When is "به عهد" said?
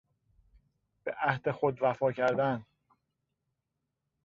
1.03-1.51